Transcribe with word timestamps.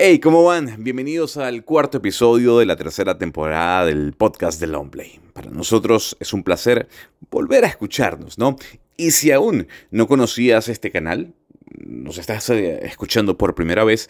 Hey, 0.00 0.20
¿cómo 0.20 0.44
van? 0.44 0.76
Bienvenidos 0.84 1.38
al 1.38 1.64
cuarto 1.64 1.98
episodio 1.98 2.60
de 2.60 2.66
la 2.66 2.76
tercera 2.76 3.18
temporada 3.18 3.84
del 3.84 4.12
podcast 4.12 4.60
de 4.60 4.68
Longplay. 4.68 5.18
Para 5.32 5.50
nosotros 5.50 6.16
es 6.20 6.32
un 6.32 6.44
placer 6.44 6.86
volver 7.32 7.64
a 7.64 7.66
escucharnos, 7.66 8.38
¿no? 8.38 8.54
Y 8.96 9.10
si 9.10 9.32
aún 9.32 9.66
no 9.90 10.06
conocías 10.06 10.68
este 10.68 10.92
canal, 10.92 11.34
nos 11.84 12.16
estás 12.16 12.48
eh, 12.50 12.78
escuchando 12.86 13.36
por 13.36 13.56
primera 13.56 13.82
vez, 13.82 14.08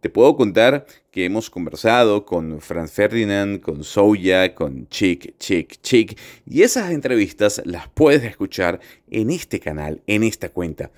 te 0.00 0.10
puedo 0.10 0.34
contar 0.36 0.86
que 1.12 1.26
hemos 1.26 1.50
conversado 1.50 2.26
con 2.26 2.60
Franz 2.60 2.90
Ferdinand, 2.90 3.60
con 3.60 3.84
Soya, 3.84 4.56
con 4.56 4.88
Chick, 4.88 5.38
Chick, 5.38 5.80
Chick, 5.80 6.18
y 6.46 6.62
esas 6.62 6.90
entrevistas 6.90 7.62
las 7.64 7.88
puedes 7.90 8.24
escuchar 8.24 8.80
en 9.08 9.30
este 9.30 9.60
canal, 9.60 10.02
en 10.08 10.24
esta 10.24 10.48
cuenta, 10.48 10.90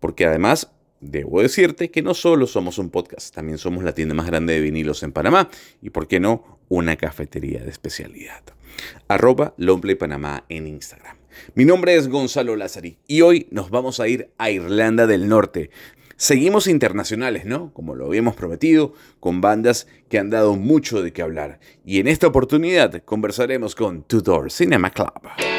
porque 0.00 0.24
además 0.24 0.70
Debo 1.02 1.42
decirte 1.42 1.90
que 1.90 2.00
no 2.00 2.14
solo 2.14 2.46
somos 2.46 2.78
un 2.78 2.88
podcast, 2.88 3.34
también 3.34 3.58
somos 3.58 3.82
la 3.82 3.92
tienda 3.92 4.14
más 4.14 4.28
grande 4.28 4.54
de 4.54 4.60
vinilos 4.60 5.02
en 5.02 5.10
Panamá 5.10 5.50
y, 5.82 5.90
por 5.90 6.06
qué 6.06 6.20
no, 6.20 6.60
una 6.68 6.94
cafetería 6.94 7.60
de 7.60 7.70
especialidad. 7.70 8.42
Arroba 9.08 9.52
Longplay 9.56 9.96
Panamá 9.96 10.44
en 10.48 10.68
Instagram. 10.68 11.16
Mi 11.56 11.64
nombre 11.64 11.96
es 11.96 12.06
Gonzalo 12.06 12.54
Lázari 12.54 12.98
y 13.08 13.22
hoy 13.22 13.48
nos 13.50 13.70
vamos 13.70 13.98
a 13.98 14.06
ir 14.06 14.30
a 14.38 14.52
Irlanda 14.52 15.08
del 15.08 15.28
Norte. 15.28 15.70
Seguimos 16.16 16.68
internacionales, 16.68 17.46
¿no? 17.46 17.72
Como 17.72 17.96
lo 17.96 18.06
habíamos 18.06 18.36
prometido, 18.36 18.94
con 19.18 19.40
bandas 19.40 19.88
que 20.08 20.20
han 20.20 20.30
dado 20.30 20.54
mucho 20.54 21.02
de 21.02 21.12
qué 21.12 21.22
hablar. 21.22 21.58
Y 21.84 21.98
en 21.98 22.06
esta 22.06 22.28
oportunidad 22.28 23.02
conversaremos 23.02 23.74
con 23.74 24.04
Tudor 24.04 24.52
Cinema 24.52 24.90
Club. 24.90 25.51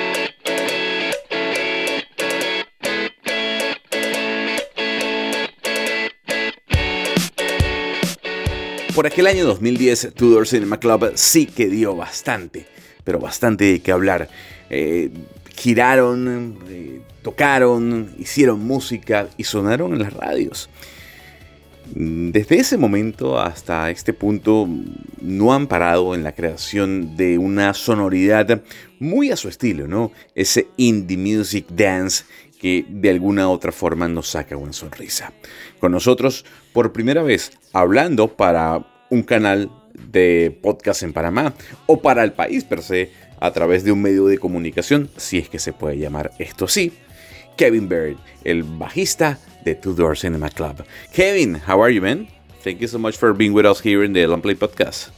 Por 8.95 9.07
aquel 9.07 9.25
año 9.25 9.43
2010, 9.45 10.13
Tudor 10.13 10.47
Cinema 10.47 10.79
Club 10.79 11.13
sí 11.15 11.47
que 11.47 11.67
dio 11.67 11.95
bastante, 11.95 12.67
pero 13.03 13.17
bastante 13.19 13.65
de 13.65 13.79
qué 13.79 13.91
hablar. 13.91 14.29
Eh, 14.69 15.09
giraron, 15.55 16.59
eh, 16.69 17.01
tocaron, 17.23 18.13
hicieron 18.19 18.59
música 18.59 19.29
y 19.35 19.45
sonaron 19.45 19.93
en 19.93 19.99
las 20.03 20.13
radios. 20.13 20.69
Desde 21.95 22.57
ese 22.57 22.77
momento 22.77 23.39
hasta 23.39 23.89
este 23.89 24.13
punto 24.13 24.69
no 25.21 25.53
han 25.53 25.65
parado 25.65 26.13
en 26.13 26.23
la 26.23 26.33
creación 26.33 27.17
de 27.17 27.39
una 27.39 27.73
sonoridad 27.73 28.61
muy 28.99 29.31
a 29.31 29.35
su 29.35 29.49
estilo, 29.49 29.87
¿no? 29.87 30.11
Ese 30.35 30.67
indie 30.77 31.17
music 31.17 31.65
dance 31.69 32.25
que 32.63 32.85
de 32.87 33.09
alguna 33.09 33.49
otra 33.49 33.73
forma 33.73 34.07
nos 34.07 34.29
saca 34.29 34.55
una 34.55 34.71
sonrisa. 34.71 35.33
Con 35.81 35.91
nosotros, 35.91 36.45
por 36.71 36.93
primera 36.93 37.21
vez, 37.21 37.51
hablando 37.73 38.29
para 38.29 38.87
un 39.09 39.21
canal 39.23 39.69
de 39.93 40.57
podcast 40.61 41.03
en 41.03 41.11
Panamá 41.11 41.53
o 41.87 42.01
para 42.01 42.23
el 42.23 42.31
país 42.31 42.63
per 42.63 42.81
se, 42.81 43.11
a 43.41 43.51
través 43.51 43.83
de 43.83 43.91
un 43.91 44.01
medio 44.01 44.27
de 44.27 44.37
comunicación, 44.37 45.09
si 45.17 45.39
es 45.39 45.49
que 45.49 45.59
se 45.59 45.73
puede 45.73 45.97
llamar 45.97 46.31
esto 46.39 46.63
así, 46.63 46.93
Kevin 47.57 47.89
Bird, 47.89 48.15
el 48.45 48.63
bajista 48.63 49.39
de 49.65 49.75
Two 49.75 49.93
Door 49.93 50.17
Cinema 50.17 50.49
Club. 50.49 50.85
Kevin, 51.11 51.61
how 51.67 51.83
are 51.83 51.93
you, 51.93 52.01
man? 52.01 52.29
Thank 52.63 52.79
you 52.79 52.87
so 52.87 52.97
much 52.97 53.17
for 53.17 53.33
being 53.33 53.53
with 53.53 53.65
us 53.65 53.81
here 53.83 54.05
in 54.05 54.13
the 54.13 54.25
Long 54.25 54.41
Play 54.41 54.55
Podcast. 54.55 55.09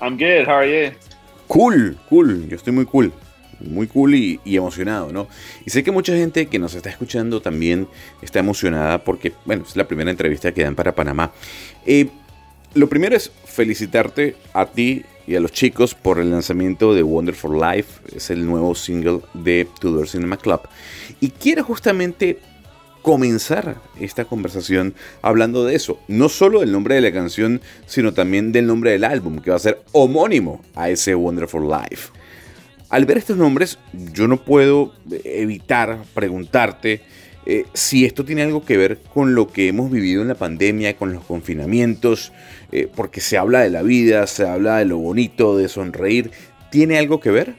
I'm 0.00 0.16
good. 0.16 0.46
How 0.46 0.54
are 0.54 0.66
you? 0.66 0.92
Cool, 1.48 1.96
cool. 2.08 2.48
Yo 2.48 2.56
estoy 2.56 2.72
muy 2.72 2.86
cool 2.86 3.12
muy 3.60 3.86
cool 3.86 4.14
y, 4.14 4.40
emocionado, 4.44 5.12
¿no? 5.12 5.28
Y 5.64 5.70
sé 5.70 5.82
que 5.82 5.90
mucha 5.90 6.14
gente 6.14 6.46
que 6.46 6.58
nos 6.58 6.74
está 6.74 6.90
escuchando 6.90 7.40
también 7.40 7.88
está 8.22 8.38
emocionada 8.38 9.04
porque, 9.04 9.32
bueno, 9.44 9.64
es 9.66 9.76
la 9.76 9.86
primera 9.86 10.10
entrevista 10.10 10.52
que 10.52 10.62
dan 10.62 10.74
para 10.74 10.94
Panamá. 10.94 11.32
Eh, 11.86 12.08
lo 12.74 12.88
primero 12.88 13.16
es 13.16 13.30
felicitarte 13.44 14.36
a 14.52 14.66
ti 14.66 15.04
y 15.26 15.36
a 15.36 15.40
los 15.40 15.52
chicos 15.52 15.94
por 15.94 16.18
el 16.18 16.30
lanzamiento 16.30 16.94
de 16.94 17.02
Wonderful 17.02 17.60
Life, 17.60 18.00
es 18.14 18.30
el 18.30 18.46
nuevo 18.46 18.74
single 18.74 19.20
de 19.34 19.68
Tudor 19.78 20.08
Cinema 20.08 20.38
Club. 20.38 20.60
Y 21.20 21.30
quiero 21.30 21.64
justamente 21.64 22.38
comenzar 23.02 23.80
esta 24.00 24.24
conversación 24.24 24.94
hablando 25.22 25.64
de 25.64 25.74
eso, 25.74 25.98
no 26.08 26.28
solo 26.28 26.60
del 26.60 26.72
nombre 26.72 26.94
de 26.94 27.00
la 27.00 27.12
canción, 27.12 27.60
sino 27.86 28.12
también 28.12 28.52
del 28.52 28.66
nombre 28.66 28.90
del 28.90 29.04
álbum, 29.04 29.38
que 29.40 29.50
va 29.50 29.56
a 29.56 29.60
ser 29.60 29.82
homónimo 29.92 30.62
a 30.74 30.90
ese 30.90 31.14
Wonderful 31.14 31.68
Life. 31.68 32.10
Al 32.90 33.04
ver 33.04 33.18
estos 33.18 33.36
nombres, 33.36 33.78
yo 33.92 34.28
no 34.28 34.38
puedo 34.38 34.94
evitar 35.24 36.04
preguntarte 36.14 37.02
eh, 37.44 37.66
si 37.74 38.06
esto 38.06 38.24
tiene 38.24 38.42
algo 38.42 38.64
que 38.64 38.78
ver 38.78 38.98
con 39.12 39.34
lo 39.34 39.48
que 39.48 39.68
hemos 39.68 39.90
vivido 39.90 40.22
en 40.22 40.28
la 40.28 40.34
pandemia, 40.34 40.96
con 40.96 41.12
los 41.12 41.22
confinamientos, 41.24 42.32
eh, 42.72 42.88
porque 42.94 43.20
se 43.20 43.36
habla 43.36 43.60
de 43.60 43.68
la 43.68 43.82
vida, 43.82 44.26
se 44.26 44.48
habla 44.48 44.78
de 44.78 44.86
lo 44.86 44.96
bonito, 44.98 45.56
de 45.58 45.68
sonreír. 45.68 46.30
¿Tiene 46.70 46.98
algo 46.98 47.20
que 47.20 47.30
ver? 47.30 47.56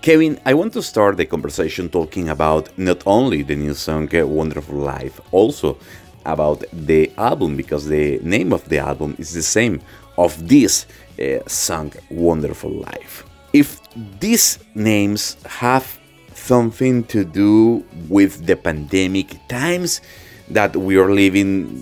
Kevin, 0.00 0.38
I 0.46 0.54
want 0.54 0.72
to 0.74 0.82
start 0.82 1.16
the 1.16 1.26
conversation 1.26 1.90
talking 1.90 2.28
about 2.30 2.68
not 2.76 3.00
only 3.04 3.42
the 3.42 3.56
new 3.56 3.74
song 3.74 4.08
Wonderful 4.12 4.76
Life, 4.76 5.20
also 5.30 5.78
about 6.24 6.64
the 6.72 7.10
album, 7.16 7.56
because 7.56 7.88
the 7.88 8.18
name 8.22 8.52
of 8.52 8.66
the 8.68 8.78
album 8.78 9.14
is 9.18 9.32
the 9.32 9.42
same 9.42 9.80
of 10.16 10.36
this 10.46 10.86
uh, 11.18 11.46
song 11.46 11.92
Wonderful 12.10 12.70
Life. 12.70 13.24
If 13.54 13.80
these 14.18 14.58
names 14.74 15.38
have 15.46 15.86
something 16.34 17.04
to 17.04 17.24
do 17.24 17.84
with 18.10 18.44
the 18.44 18.56
pandemic 18.56 19.38
times 19.48 20.02
that 20.50 20.76
we 20.76 20.98
are 20.98 21.10
living 21.10 21.80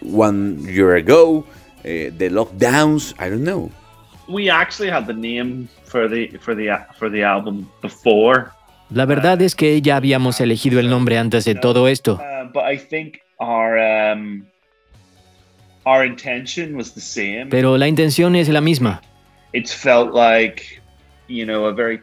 one 0.00 0.58
year 0.64 0.96
ago, 0.96 1.44
uh, 1.84 2.10
the 2.16 2.30
lockdowns, 2.32 3.14
I 3.18 3.28
don't 3.28 3.44
know. 3.44 3.70
We 4.28 4.48
actually 4.48 4.88
had 4.88 5.06
the 5.06 5.12
name 5.12 5.68
for 5.84 6.08
the 6.08 6.28
for 6.40 6.54
the 6.54 6.80
for 6.98 7.10
the 7.10 7.22
album 7.22 7.70
before. 7.82 8.50
La 8.90 9.04
verdad 9.04 9.40
es 9.42 9.54
que 9.54 9.80
ya 9.82 9.96
habíamos 9.96 10.40
elegido 10.40 10.80
el 10.80 10.88
nombre 10.88 11.18
antes 11.18 11.44
de 11.44 11.54
todo 11.54 11.88
esto. 11.88 12.14
Uh, 12.14 12.50
but 12.52 12.64
I 12.64 12.78
think 12.78 13.20
our 13.38 13.78
um, 13.78 14.46
our 15.84 16.06
intention 16.06 16.74
was 16.74 16.92
the 16.94 17.02
same. 17.02 17.50
Pero 17.50 17.76
la 17.76 17.88
intención 17.88 18.34
es 18.34 18.48
la 18.48 18.62
misma. 18.62 19.02
It's 19.52 19.74
felt 19.74 20.14
like 20.14 20.82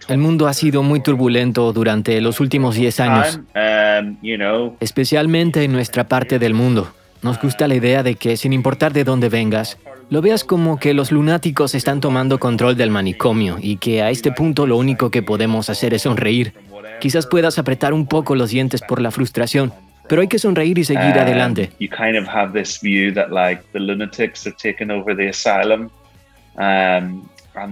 el 0.08 0.18
mundo 0.18 0.48
ha 0.48 0.54
sido 0.54 0.84
muy 0.84 1.00
turbulento 1.02 1.72
durante 1.74 2.20
los 2.22 2.40
últimos 2.40 2.76
10 2.76 3.00
años, 3.00 3.40
um, 3.56 4.76
especialmente 4.80 5.64
en 5.64 5.72
nuestra 5.72 6.08
parte 6.08 6.40
del 6.40 6.54
mundo. 6.54 6.92
Nos 7.22 7.40
gusta 7.40 7.68
la 7.68 7.76
idea 7.76 8.02
de 8.04 8.16
que, 8.16 8.36
sin 8.36 8.52
importar 8.52 8.94
de 8.94 9.04
dónde 9.04 9.30
vengas, 9.30 9.78
lo 10.10 10.22
veas 10.22 10.44
como 10.44 10.80
que 10.80 10.94
los 10.94 11.12
lunáticos 11.12 11.76
están 11.76 12.02
tomando 12.02 12.40
control 12.40 12.76
del 12.76 12.90
manicomio 12.90 13.58
y 13.62 13.78
que 13.78 14.02
a 14.02 14.10
este 14.10 14.32
punto 14.32 14.68
lo 14.68 14.76
único 14.78 15.12
que 15.12 15.22
podemos 15.22 15.70
hacer 15.70 15.94
es 15.94 16.02
sonreír. 16.02 16.54
Quizás 17.00 17.28
puedas 17.28 17.58
apretar 17.60 17.94
un 17.94 18.08
poco 18.08 18.36
los 18.36 18.50
dientes 18.50 18.82
por 18.82 19.02
la 19.02 19.12
frustración, 19.12 19.72
pero 20.10 20.22
hay 20.22 20.28
que 20.28 20.40
sonreír 20.40 20.78
y 20.80 20.84
seguir 20.84 21.18
adelante. 21.18 21.72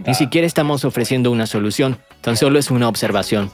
Ni 0.06 0.13
siquiera 0.13 0.45
estamos 0.45 0.85
ofreciendo 0.85 1.31
una 1.31 1.47
solución, 1.47 1.97
tan 2.22 2.35
solo 2.35 2.59
es 2.59 2.69
una 2.72 2.88
observación. 2.88 3.51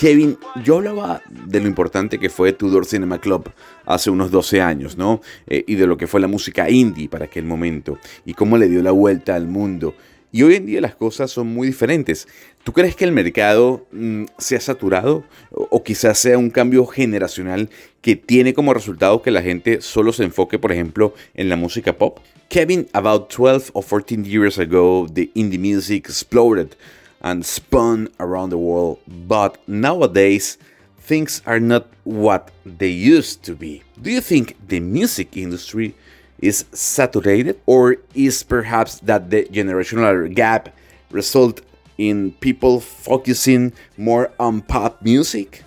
Kevin, 0.00 0.38
yo 0.64 0.78
hablaba 0.78 1.20
de 1.28 1.60
lo 1.60 1.68
importante 1.68 2.18
que 2.18 2.30
fue 2.30 2.54
Tudor 2.54 2.86
Cinema 2.86 3.18
Club 3.18 3.50
hace 3.84 4.08
unos 4.08 4.30
12 4.30 4.62
años, 4.62 4.96
¿no? 4.96 5.20
Eh, 5.46 5.62
y 5.66 5.74
de 5.74 5.86
lo 5.86 5.98
que 5.98 6.06
fue 6.06 6.20
la 6.20 6.26
música 6.26 6.70
indie 6.70 7.06
para 7.06 7.26
aquel 7.26 7.44
momento 7.44 7.98
y 8.24 8.32
cómo 8.32 8.56
le 8.56 8.68
dio 8.68 8.82
la 8.82 8.92
vuelta 8.92 9.34
al 9.34 9.46
mundo. 9.46 9.94
Y 10.32 10.42
hoy 10.42 10.54
en 10.54 10.66
día 10.66 10.80
las 10.80 10.94
cosas 10.94 11.30
son 11.30 11.48
muy 11.48 11.66
diferentes. 11.66 12.28
¿Tú 12.62 12.72
crees 12.72 12.94
que 12.94 13.04
el 13.04 13.12
mercado 13.12 13.86
mm, 13.90 14.24
se 14.38 14.56
ha 14.56 14.60
saturado 14.60 15.24
o, 15.50 15.82
quizás 15.82 16.18
sea 16.18 16.38
un 16.38 16.50
cambio 16.50 16.86
generacional 16.86 17.68
que 18.00 18.16
tiene 18.16 18.54
como 18.54 18.72
resultado 18.72 19.22
que 19.22 19.30
la 19.30 19.42
gente 19.42 19.80
solo 19.80 20.12
se 20.12 20.24
enfoque, 20.24 20.58
por 20.58 20.70
ejemplo, 20.70 21.14
en 21.34 21.48
la 21.48 21.56
música 21.56 21.96
pop? 21.96 22.18
Kevin, 22.48 22.88
about 22.92 23.28
12 23.28 23.70
or 23.74 23.82
14 23.82 24.24
years 24.24 24.58
ago, 24.58 25.06
the 25.12 25.30
indie 25.34 25.58
music 25.58 26.06
exploded 26.06 26.76
and 27.22 27.44
spun 27.44 28.10
around 28.18 28.50
the 28.50 28.56
world, 28.56 28.98
but 29.06 29.58
nowadays 29.66 30.58
things 31.00 31.42
are 31.44 31.60
not 31.60 31.86
what 32.04 32.50
they 32.64 32.90
used 32.90 33.42
to 33.44 33.54
be. 33.54 33.82
Do 34.00 34.10
you 34.10 34.20
think 34.20 34.56
the 34.68 34.80
music 34.80 35.36
industry 35.36 35.94
is 36.40 36.64
saturated 36.72 37.56
or 37.66 37.96
is 38.14 38.42
perhaps 38.42 39.00
that 39.00 39.30
the 39.30 39.46
generational 39.52 40.34
gap 40.34 40.70
result 41.10 41.60
in 41.98 42.32
people 42.40 42.80
focusing 42.80 43.72
more 43.96 44.30
on 44.38 44.62
pop 44.62 45.00
music? 45.02 45.64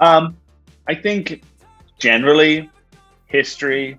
Um, 0.00 0.36
I 0.88 0.94
think 0.96 1.42
generally 1.98 2.68
history 3.26 3.98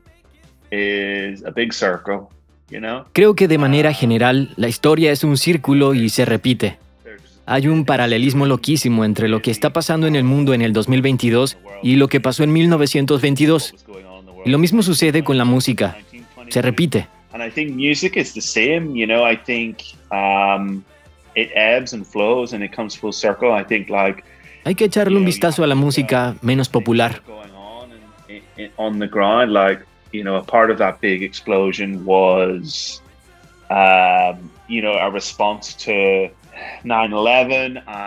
is 0.71 1.43
a 1.45 1.51
big 1.51 1.73
circle, 1.73 2.29
you 2.69 2.79
know? 2.79 3.05
Creo 3.13 3.35
que 3.35 3.47
de 3.47 3.57
manera 3.57 3.93
general 3.93 4.49
la 4.57 4.67
historia 4.67 5.11
es 5.11 5.23
un 5.23 5.37
círculo 5.37 5.93
y 5.93 6.09
se 6.09 6.25
repite. 6.25 6.77
Hay 7.45 7.67
un 7.67 7.83
paralelismo 7.85 8.45
loquísimo 8.45 9.03
entre 9.03 9.27
lo 9.27 9.41
que 9.41 9.51
está 9.51 9.73
pasando 9.73 10.07
en 10.07 10.15
el 10.15 10.23
mundo 10.23 10.53
en 10.53 10.61
el 10.61 10.71
2022 10.71 11.57
y 11.81 11.97
lo 11.97 12.07
que 12.07 12.21
pasó 12.21 12.43
en 12.43 12.53
1922. 12.53 13.73
Y 14.45 14.49
lo 14.49 14.57
mismo 14.57 14.83
sucede 14.83 15.23
con 15.23 15.37
la 15.37 15.45
música. 15.45 15.97
Se 16.49 16.61
repite. 16.61 17.07
And 17.33 17.41
I 17.43 17.49
think 17.49 17.75
music 17.75 18.15
is 18.15 18.33
the 18.33 18.41
same, 18.41 18.95
you 18.95 19.07
know, 19.07 19.27
I 19.27 19.35
think 19.35 19.79
um, 20.11 20.83
it 21.35 21.49
ebbs 21.55 21.93
and 21.93 22.05
flows 22.05 22.53
and 22.53 22.63
it 22.63 22.75
comes 22.75 22.95
full 22.95 23.13
circle. 23.13 23.51
I 23.51 23.63
think 23.63 23.89
like 23.89 24.23
Hay 24.65 24.75
que 24.75 24.85
echarle 24.85 25.17
un 25.17 25.25
vistazo 25.25 25.63
a 25.63 25.67
la 25.67 25.75
música 25.75 26.35
menos 26.41 26.69
popular. 26.69 27.21
going 27.25 27.51
on 28.77 28.99
the 28.99 29.07
ground, 29.07 29.51
like 29.51 29.85
you 30.13 30.23
know, 30.23 30.35
a 30.35 30.43
part 30.43 30.71
of 30.71 30.77
that 30.77 31.01
big 31.01 31.23
explosion 31.23 32.05
was, 32.05 33.01
um, 33.69 34.49
you 34.67 34.81
know, 34.81 34.93
a 34.93 35.09
response 35.09 35.73
to 35.73 35.91
9/11. 35.91 36.31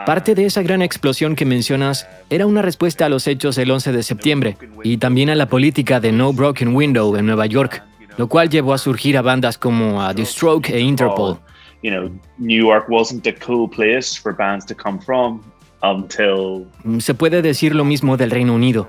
Parte 0.06 0.34
de 0.34 0.44
esa 0.46 0.62
gran 0.62 0.82
explosión 0.82 1.34
que 1.34 1.44
mencionas 1.44 2.08
era 2.30 2.46
una 2.46 2.62
respuesta 2.62 3.06
a 3.06 3.08
los 3.08 3.26
hechos 3.26 3.56
del 3.56 3.70
11 3.70 3.92
de 3.92 4.02
septiembre 4.02 4.56
y 4.82 4.98
también 4.98 5.30
a 5.30 5.34
la 5.34 5.46
política 5.46 6.00
de 6.00 6.12
No 6.12 6.32
Broken 6.32 6.74
Window 6.74 7.16
en 7.16 7.26
Nueva 7.26 7.46
York, 7.46 7.82
lo 8.16 8.28
cual 8.28 8.50
llevó 8.50 8.74
a 8.74 8.78
surgir 8.78 9.16
a 9.16 9.22
bandas 9.22 9.58
como 9.58 10.02
a 10.02 10.14
The 10.14 10.24
Stroke 10.24 10.70
e 10.70 10.80
Interpol. 10.80 11.38
You 11.82 11.90
know, 11.90 12.10
New 12.38 12.58
York 12.58 12.86
wasn't 12.88 13.26
a 13.26 13.32
cool 13.34 13.68
place 13.68 14.18
for 14.20 14.34
bands 14.34 14.64
to 14.66 14.74
come 14.74 14.98
from 14.98 15.42
until 15.82 16.66
Se 17.00 17.14
puede 17.14 17.42
decir 17.42 17.74
lo 17.74 17.84
mismo 17.84 18.16
del 18.16 18.30
Reino 18.30 18.54
Unido. 18.54 18.88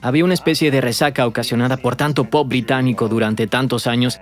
Había 0.00 0.24
una 0.24 0.34
especie 0.34 0.72
de 0.72 0.80
resaca 0.80 1.26
ocasionada 1.26 1.76
por 1.76 1.94
tanto 1.94 2.24
pop 2.24 2.48
británico 2.48 3.08
durante 3.08 3.46
tantos 3.46 3.86
años 3.86 4.18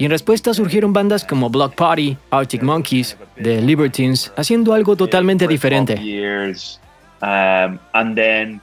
y 0.00 0.06
en 0.06 0.10
respuesta 0.10 0.54
surgieron 0.54 0.94
bandas 0.94 1.26
como 1.26 1.50
Block 1.50 1.74
Party, 1.74 2.16
Arctic 2.30 2.62
Monkeys, 2.62 3.18
The 3.34 3.60
Libertines, 3.60 4.32
haciendo 4.34 4.72
algo 4.72 4.96
totalmente 4.96 5.44
for 5.44 5.50
12 5.50 5.54
diferente. 5.54 6.02
Years, 6.02 6.80
and 7.20 8.16
then 8.16 8.62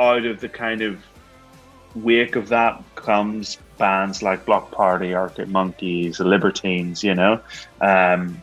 out 0.00 0.26
of 0.26 0.40
the 0.40 0.48
kind 0.48 0.82
of 0.82 0.96
wake 1.94 2.36
of 2.36 2.48
that 2.48 2.80
comes 2.96 3.60
bands 3.78 4.20
like 4.20 4.44
Block 4.46 4.72
Party, 4.72 5.14
Arctic 5.14 5.46
Monkeys, 5.46 6.16
The 6.16 6.24
Libertines. 6.24 7.04
You 7.04 7.14
know, 7.14 7.40
um, 7.80 8.42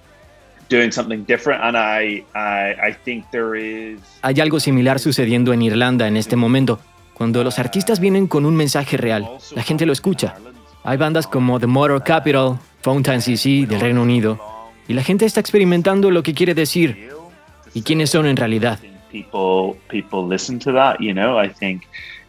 doing 0.70 0.94
something 0.94 1.26
different, 1.26 1.62
and 1.66 1.76
I, 1.76 2.24
I, 2.34 2.92
I 2.92 2.96
think 3.04 3.30
there 3.32 3.58
is. 3.58 4.00
Hay 4.22 4.40
algo 4.40 4.62
similar 4.62 5.00
sucediendo 5.00 5.52
en 5.52 5.62
Irlanda 5.62 6.08
en 6.08 6.16
este 6.16 6.38
momento. 6.38 6.80
Cuando 7.14 7.44
los 7.44 7.60
artistas 7.60 8.00
vienen 8.00 8.28
con 8.28 8.46
un 8.46 8.56
mensaje 8.56 8.96
real, 8.96 9.28
la 9.54 9.64
gente 9.64 9.86
lo 9.86 9.92
escucha. 9.92 10.36
Hay 10.86 10.98
bandas 10.98 11.26
como 11.26 11.60
The 11.60 11.68
Motor 11.68 12.04
Capital, 12.04 12.60
Fountain 12.82 13.20
CC 13.20 13.66
del 13.66 13.82
Reino 13.82 14.04
Unido, 14.04 14.40
y 14.88 14.94
la 14.94 15.02
gente 15.02 15.26
está 15.26 15.40
experimentando 15.40 16.12
lo 16.12 16.22
que 16.22 16.34
quiere 16.36 16.54
decir 16.54 17.10
y 17.74 17.82
quiénes 17.82 18.12
son 18.12 18.28
en 18.28 18.38
realidad. 18.38 18.80
people 19.12 19.80
people 19.88 20.28
listen 20.28 20.60
to 20.60 20.74
that 20.74 21.00
you 21.00 21.14
know 21.14 21.38
i 21.40 21.48
think 21.48 21.84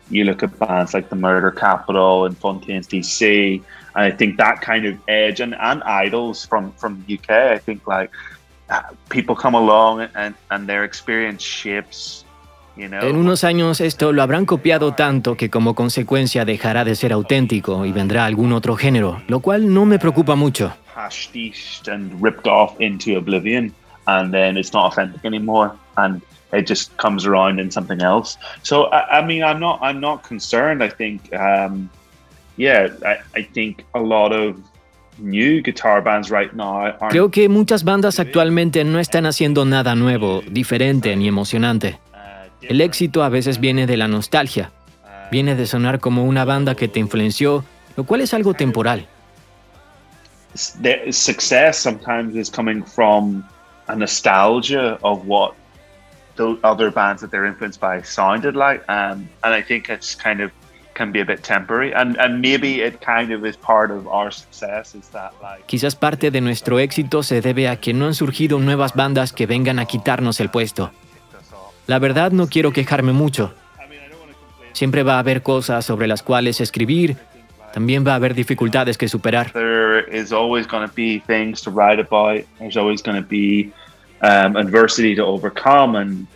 you 0.08 0.24
look 0.24 0.44
at 0.44 0.56
bands 0.60 0.94
like 0.94 1.08
the 1.08 1.16
murder 1.16 1.50
capital 1.50 2.26
and 2.26 2.36
fontaines 2.38 2.86
dc 2.86 3.60
and 3.96 4.04
i 4.04 4.10
think 4.10 4.36
that 4.36 4.60
kind 4.60 4.86
of 4.86 4.94
edge 5.08 5.40
and, 5.40 5.54
and 5.58 5.82
idols 5.82 6.46
from 6.46 6.70
from 6.74 7.02
the 7.08 7.18
uk 7.18 7.28
i 7.28 7.58
think 7.58 7.84
like 7.88 8.08
uh, 8.70 8.82
people 9.08 9.34
come 9.34 9.56
along 9.56 10.06
and 10.14 10.34
and 10.52 10.68
their 10.68 10.84
experience 10.84 11.42
shapes 11.42 12.24
En 12.76 13.16
unos 13.16 13.42
años 13.44 13.80
esto 13.80 14.12
lo 14.12 14.22
habrán 14.22 14.44
copiado 14.44 14.92
tanto 14.92 15.36
que 15.36 15.48
como 15.48 15.74
consecuencia 15.74 16.44
dejará 16.44 16.84
de 16.84 16.94
ser 16.94 17.12
auténtico 17.12 17.86
y 17.86 17.92
vendrá 17.92 18.26
algún 18.26 18.52
otro 18.52 18.76
género, 18.76 19.22
lo 19.28 19.40
cual 19.40 19.72
no 19.72 19.86
me 19.86 19.98
preocupa 19.98 20.36
mucho. 20.36 20.74
Creo 37.08 37.30
que 37.30 37.48
muchas 37.48 37.84
bandas 37.84 38.20
actualmente 38.20 38.84
no 38.84 38.98
están 38.98 39.26
haciendo 39.26 39.64
nada 39.64 39.94
nuevo, 39.94 40.42
diferente 40.50 41.14
ni 41.16 41.28
emocionante. 41.28 41.98
El 42.62 42.80
éxito 42.80 43.22
a 43.22 43.28
veces 43.28 43.60
viene 43.60 43.86
de 43.86 43.96
la 43.96 44.08
nostalgia, 44.08 44.72
viene 45.30 45.54
de 45.54 45.66
sonar 45.66 46.00
como 46.00 46.24
una 46.24 46.44
banda 46.44 46.74
que 46.74 46.88
te 46.88 47.00
influenció, 47.00 47.64
lo 47.96 48.04
cual 48.04 48.20
es 48.20 48.34
algo 48.34 48.54
temporal. 48.54 49.06
success 51.10 51.76
sometimes 51.76 52.34
is 52.34 52.50
coming 52.50 52.82
from 52.82 53.44
a 53.88 53.94
nostalgia 53.94 54.98
of 55.02 55.26
what 55.26 55.54
the 56.36 56.58
other 56.62 56.90
bands 56.90 57.20
that 57.20 57.30
they're 57.30 57.46
influenced 57.46 57.80
by 57.80 58.02
sounded 58.02 58.54
like 58.54 58.82
um, 58.88 59.28
and 59.44 59.54
i 59.54 59.62
think 59.62 59.88
it's 59.88 60.14
kind 60.14 60.40
of 60.40 60.50
can 60.94 61.12
be 61.12 61.20
a 61.20 61.24
bit 61.24 61.42
temporary 61.42 61.92
and 61.92 62.16
maybe 62.40 62.80
it 62.80 63.00
kind 63.00 63.30
of 63.30 63.44
is 63.44 63.56
part 63.56 63.90
of 63.90 64.06
our 64.08 64.30
success 64.30 64.94
is 64.94 65.08
that 65.10 65.32
like 65.42 65.66
Quizás 65.66 65.94
parte 65.94 66.30
de 66.30 66.40
nuestro 66.40 66.78
éxito 66.78 67.22
se 67.22 67.42
debe 67.42 67.68
a 67.68 67.76
que 67.76 67.92
no 67.92 68.06
han 68.06 68.14
surgido 68.14 68.58
nuevas 68.58 68.94
bandas 68.94 69.32
que 69.32 69.46
vengan 69.46 69.78
a 69.78 69.84
quitarnos 69.84 70.40
el 70.40 70.48
puesto. 70.48 70.90
La 71.86 71.98
verdad 71.98 72.32
no 72.32 72.48
quiero 72.48 72.72
quejarme 72.72 73.12
mucho. 73.12 73.54
Siempre 74.72 75.02
va 75.02 75.16
a 75.16 75.18
haber 75.20 75.42
cosas 75.42 75.84
sobre 75.84 76.06
las 76.06 76.22
cuales 76.22 76.60
escribir, 76.60 77.16
también 77.72 78.06
va 78.06 78.12
a 78.12 78.14
haber 78.14 78.34
dificultades 78.34 78.96
que 78.96 79.06
superar. 79.06 79.52
there 79.52 80.04
is 80.10 80.32
always 80.32 80.66
going 80.66 80.86
to 80.86 80.92
be 80.94 81.22
things 81.26 81.60
to 81.60 81.70
write 81.70 82.00
about 82.00 82.42
there's 82.58 82.76
always 82.76 83.02
going 83.02 83.20
to 83.20 83.28
be 83.28 83.70
um, 84.22 84.56
adversity 84.56 85.14
to 85.14 85.22
overcome 85.22 85.94
and 85.94 86.26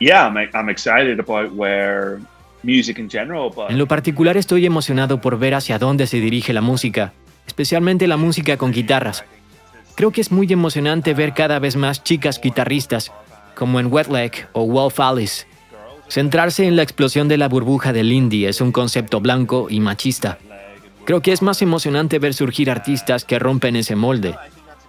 yeah 0.00 0.26
I'm, 0.26 0.36
I'm 0.36 0.68
excited 0.68 1.20
about 1.20 1.52
where 1.54 2.18
music 2.64 2.98
in 2.98 3.08
general 3.08 3.52
but 3.54 3.70
En 3.70 3.78
lo 3.78 3.86
particular 3.86 4.36
estoy 4.36 4.66
emocionado 4.66 5.20
por 5.20 5.38
ver 5.38 5.54
hacia 5.54 5.78
dónde 5.78 6.08
se 6.08 6.18
dirige 6.18 6.52
la 6.52 6.62
música, 6.62 7.12
especialmente 7.46 8.08
la 8.08 8.16
música 8.16 8.56
con 8.56 8.72
guitarras. 8.72 9.24
Creo 9.94 10.10
que 10.10 10.20
es 10.20 10.32
muy 10.32 10.52
emocionante 10.52 11.14
ver 11.14 11.32
cada 11.32 11.60
vez 11.60 11.76
más 11.76 12.02
chicas 12.02 12.40
guitarristas, 12.40 13.12
como 13.56 13.80
en 13.80 13.92
Wet 13.92 14.08
Leg 14.08 14.48
o 14.52 14.64
Wolf 14.64 15.00
Alice. 15.00 15.46
Centrarse 16.08 16.66
en 16.66 16.76
la 16.76 16.82
explosión 16.82 17.26
de 17.26 17.36
la 17.36 17.48
burbuja 17.48 17.92
del 17.92 18.12
indie 18.12 18.48
es 18.48 18.60
un 18.60 18.70
concepto 18.70 19.20
blanco 19.20 19.66
y 19.68 19.80
machista. 19.80 20.38
Creo 21.04 21.20
que 21.20 21.32
es 21.32 21.42
más 21.42 21.62
emocionante 21.62 22.20
ver 22.20 22.34
surgir 22.34 22.70
artistas 22.70 23.24
que 23.24 23.40
rompen 23.40 23.74
ese 23.74 23.96
molde. 23.96 24.36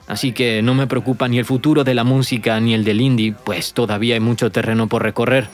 Así 0.08 0.31
que 0.31 0.62
no 0.62 0.74
me 0.74 0.88
preocupa 0.88 1.28
ni 1.28 1.40
el 1.40 1.46
futuro 1.46 1.84
de 1.84 1.94
la 1.94 2.04
música 2.04 2.60
ni 2.60 2.74
el 2.74 2.84
del 2.84 3.02
indie, 3.02 3.34
pues 3.44 3.74
todavía 3.74 4.14
hay 4.14 4.22
mucho 4.22 4.52
terreno 4.52 4.88
por 4.88 5.04
recorrer. 5.04 5.50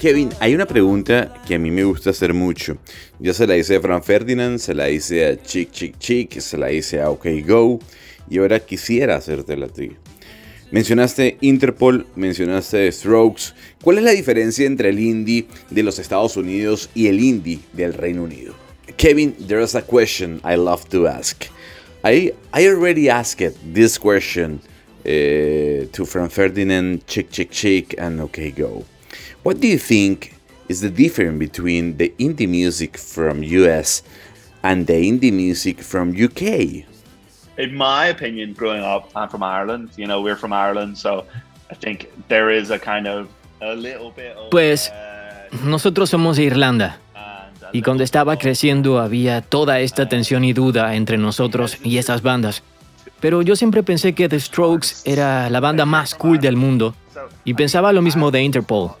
Kevin, 0.00 0.30
hay 0.38 0.54
una 0.54 0.66
pregunta 0.66 1.34
que 1.44 1.56
a 1.56 1.58
mí 1.58 1.72
me 1.72 1.82
gusta 1.82 2.10
hacer 2.10 2.32
mucho. 2.32 2.78
Ya 3.18 3.34
se 3.34 3.48
la 3.48 3.56
hice 3.56 3.76
a 3.76 3.80
Fran 3.80 4.04
Ferdinand, 4.04 4.60
se 4.60 4.72
la 4.72 4.88
hice 4.88 5.26
a 5.26 5.42
Chick 5.42 5.72
Chick 5.72 5.98
Chick, 5.98 6.38
se 6.38 6.56
la 6.56 6.70
hice 6.70 7.00
a 7.00 7.10
OK 7.10 7.26
Go 7.44 7.80
y 8.30 8.38
ahora 8.38 8.60
quisiera 8.60 9.16
hacértela 9.16 9.66
a 9.66 9.68
ti. 9.68 9.90
Mencionaste 10.70 11.38
Interpol, 11.40 12.06
mencionaste 12.14 12.92
Strokes. 12.92 13.54
¿Cuál 13.82 13.98
es 13.98 14.04
la 14.04 14.12
diferencia 14.12 14.66
entre 14.66 14.90
el 14.90 15.00
indie 15.00 15.48
de 15.68 15.82
los 15.82 15.98
Estados 15.98 16.36
Unidos 16.36 16.90
y 16.94 17.08
el 17.08 17.18
indie 17.18 17.58
del 17.72 17.92
Reino 17.92 18.22
Unido? 18.22 18.54
Kevin, 18.96 19.34
there's 19.48 19.74
a 19.74 19.82
question 19.82 20.40
I 20.44 20.54
love 20.54 20.88
to 20.90 21.08
ask. 21.08 21.46
I, 22.04 22.32
I 22.54 22.68
already 22.68 23.10
asked 23.10 23.52
this 23.74 23.98
question 23.98 24.60
uh, 25.04 25.90
to 25.90 26.04
Fran 26.06 26.30
Ferdinand, 26.30 27.04
Chick 27.08 27.32
Chick 27.32 27.50
Chick, 27.50 27.96
and 27.98 28.20
OK 28.20 28.52
Go. 28.52 28.84
What 29.42 29.60
do 29.60 29.68
you 29.68 29.78
think 29.78 30.34
is 30.68 30.80
the 30.80 30.90
difference 30.90 31.38
between 31.38 31.96
the 31.96 32.12
indie 32.18 32.48
music 32.48 32.98
from 32.98 33.42
US 33.42 34.02
and 34.62 34.86
the 34.86 34.94
indie 34.94 35.32
music 35.32 35.80
from 35.80 36.10
UK? 36.10 36.84
in 37.58 37.74
my 37.74 38.06
opinion, 38.06 38.54
growing 38.54 38.82
up, 38.82 39.10
I'm 39.14 39.28
from 39.28 39.42
Ireland. 39.42 39.90
You 39.96 40.06
know, 40.06 40.22
we're 40.22 40.36
from 40.36 40.52
Ireland, 40.52 40.96
so 40.96 41.26
I 41.70 41.74
think 41.74 42.08
there 42.28 42.50
is 42.50 42.70
a 42.70 42.78
kind 42.78 43.06
of 43.06 43.28
a 43.60 43.74
little 43.74 44.12
bit 44.12 44.36
of. 44.36 44.50
Pues, 44.50 44.88
uh, 44.88 45.56
Nosotros 45.64 46.10
somos 46.10 46.36
de 46.36 46.44
Irlanda, 46.44 46.98
y 47.72 47.82
cuando 47.82 48.04
estaba 48.04 48.36
creciendo 48.36 48.98
había 48.98 49.40
toda 49.40 49.80
esta 49.80 50.08
tensión 50.08 50.44
y 50.44 50.52
duda 50.52 50.94
entre 50.94 51.18
nosotros 51.18 51.78
y 51.82 51.98
esas 51.98 52.22
bandas. 52.22 52.62
Pero 53.20 53.42
yo 53.42 53.56
siempre 53.56 53.82
pensé 53.82 54.14
que 54.14 54.28
The 54.28 54.38
Strokes 54.38 54.88
era 55.04 55.50
la 55.50 55.60
banda 55.60 55.84
más 55.84 56.14
cool 56.14 56.38
del 56.38 56.56
mundo, 56.56 56.94
y 57.44 57.54
pensaba 57.54 57.92
lo 57.92 58.02
mismo 58.02 58.30
de 58.30 58.42
Interpol. 58.42 58.92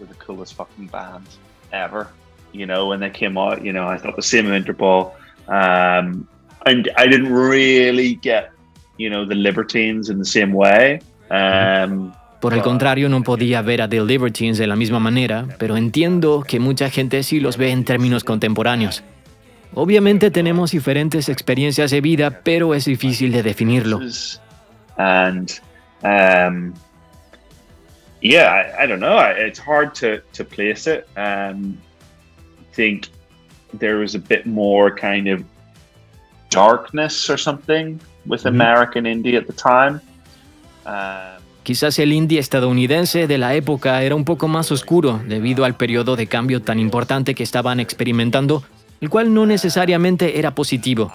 Were 0.00 0.06
the 0.06 0.14
coolest 0.14 0.54
fucking 0.54 0.86
band 0.86 1.26
ever. 1.72 2.08
You 2.52 2.66
know, 2.66 2.86
when 2.86 3.00
they 3.00 3.10
came 3.10 3.38
out, 3.38 3.64
you 3.64 3.72
know, 3.72 3.86
I 3.86 3.98
thought 3.98 4.16
the 4.16 4.22
same 4.22 4.46
of 4.46 4.52
Interpol. 4.52 5.12
Um, 5.48 6.26
and 6.64 6.90
I 6.96 7.06
didn't 7.06 7.32
really 7.32 8.14
get, 8.14 8.50
you 8.96 9.10
know, 9.10 9.26
the 9.26 9.34
Libertines 9.34 10.08
in 10.08 10.18
the 10.18 10.24
same 10.24 10.52
way. 10.52 11.00
Um, 11.30 12.12
Por 12.40 12.54
el 12.54 12.62
contrario, 12.62 13.08
no 13.08 13.22
podía 13.22 13.62
ver 13.62 13.82
a 13.82 13.88
The 13.88 14.00
Libertines 14.04 14.58
de 14.58 14.68
la 14.68 14.76
misma 14.76 15.00
manera, 15.00 15.46
pero 15.58 15.76
entiendo 15.76 16.44
que 16.46 16.60
mucha 16.60 16.88
gente 16.88 17.22
sí 17.24 17.40
los 17.40 17.56
ve 17.56 17.72
en 17.72 17.84
términos 17.84 18.22
contemporáneos. 18.22 19.02
Obviamente 19.74 20.30
tenemos 20.30 20.70
diferentes 20.70 21.28
experiencias 21.28 21.90
de 21.90 22.00
vida, 22.00 22.40
pero 22.42 22.74
es 22.74 22.84
difícil 22.84 23.32
de 23.32 23.42
definirlo. 23.42 24.00
And 24.96 25.50
um, 26.02 26.74
yeah, 28.20 28.52
I, 28.78 28.84
I 28.84 28.86
don't 28.86 29.00
know. 29.00 29.18
It's 29.36 29.58
hard 29.60 29.94
to 30.00 30.20
to 30.32 30.44
place 30.44 30.86
it. 30.86 31.06
Um, 31.16 31.76
I 32.60 32.74
think 32.74 33.08
there 33.78 33.96
was 33.98 34.14
a 34.14 34.18
bit 34.18 34.46
more 34.46 34.94
kind 34.94 35.28
of 35.28 35.42
darkness 36.50 37.28
or 37.30 37.38
something 37.38 37.98
with 38.26 38.42
Mhm. 38.44 38.48
American 38.60 39.04
indie 39.06 39.36
at 39.36 39.46
the 39.46 39.52
time. 39.52 40.00
Um, 40.86 41.38
Quizás 41.64 41.98
el 41.98 42.12
indie 42.12 42.38
estadounidense 42.38 43.26
de 43.26 43.36
la 43.36 43.54
época 43.54 44.02
era 44.02 44.14
un 44.14 44.24
poco 44.24 44.48
más 44.48 44.72
oscuro 44.72 45.20
debido 45.26 45.66
al 45.66 45.74
periodo 45.74 46.16
de 46.16 46.26
cambio 46.26 46.62
tan 46.62 46.78
importante 46.78 47.34
que 47.34 47.42
estaban 47.42 47.78
experimentando, 47.78 48.62
el 49.02 49.10
cual 49.10 49.34
no 49.34 49.44
necesariamente 49.44 50.38
era 50.38 50.54
positivo. 50.54 51.12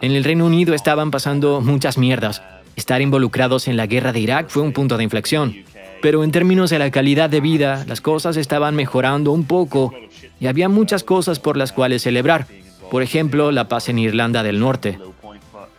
En 0.00 0.12
el 0.12 0.24
Reino 0.24 0.46
Unido 0.46 0.72
estaban 0.74 1.10
pasando 1.10 1.60
muchas 1.60 1.98
mierdas. 1.98 2.40
Estar 2.76 3.02
involucrados 3.02 3.68
en 3.68 3.76
la 3.76 3.86
guerra 3.86 4.12
de 4.12 4.20
Irak 4.20 4.48
fue 4.48 4.62
un 4.62 4.72
punto 4.72 4.96
de 4.96 5.04
inflexión. 5.04 5.54
Pero 6.04 6.22
en 6.22 6.32
términos 6.32 6.68
de 6.68 6.78
la 6.78 6.90
calidad 6.90 7.30
de 7.30 7.40
vida, 7.40 7.82
las 7.88 8.02
cosas 8.02 8.36
estaban 8.36 8.74
mejorando 8.74 9.32
un 9.32 9.44
poco 9.44 9.94
y 10.38 10.48
había 10.48 10.68
muchas 10.68 11.02
cosas 11.02 11.38
por 11.40 11.56
las 11.56 11.72
cuales 11.72 12.02
celebrar. 12.02 12.46
Por 12.90 13.02
ejemplo, 13.02 13.50
la 13.52 13.68
paz 13.68 13.88
en 13.88 13.98
Irlanda 13.98 14.42
del 14.42 14.60
Norte. 14.60 14.98